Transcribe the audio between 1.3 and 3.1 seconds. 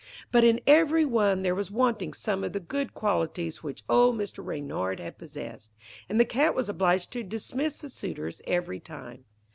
there was wanting some of the good